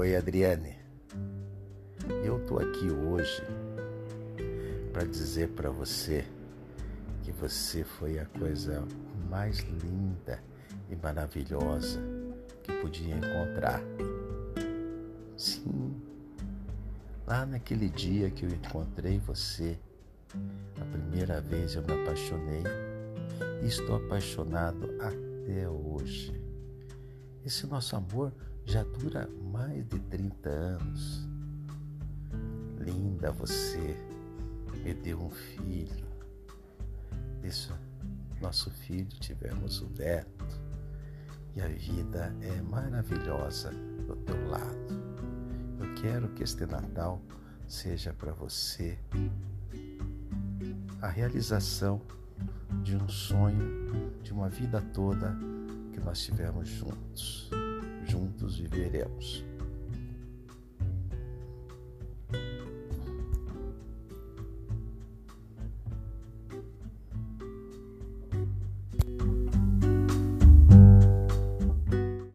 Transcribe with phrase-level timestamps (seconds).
[0.00, 0.76] Adriane.
[2.24, 3.42] Eu tô aqui hoje
[4.94, 6.24] para dizer para você
[7.22, 8.82] que você foi a coisa
[9.28, 10.42] mais linda
[10.88, 12.00] e maravilhosa
[12.62, 13.82] que podia encontrar.
[15.36, 15.94] Sim,
[17.26, 19.78] lá naquele dia que eu encontrei você,
[20.80, 22.62] a primeira vez eu me apaixonei
[23.62, 26.40] e estou apaixonado até hoje.
[27.44, 28.32] Esse nosso amor
[28.70, 31.28] já dura mais de 30 anos.
[32.78, 33.96] Linda você,
[34.84, 36.06] me deu um filho.
[37.42, 37.74] Isso,
[38.40, 40.46] nosso filho tivemos o Beto
[41.56, 43.72] e a vida é maravilhosa
[44.06, 45.02] do teu lado.
[45.80, 47.20] Eu quero que este Natal
[47.66, 48.96] seja para você
[51.02, 52.00] a realização
[52.84, 55.36] de um sonho de uma vida toda
[55.92, 57.39] que nós tivemos juntos
[58.68, 59.44] viveremos.